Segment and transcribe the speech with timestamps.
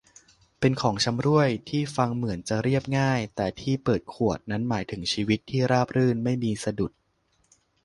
[0.59, 6.91] เป็นของชำร่วยที่ฟังเหมือนจะเรียบง่าย แต่ที่เปิดขวดนั้นหมายถึงชีวิตที่ราบรื่นไม่มีสะดุด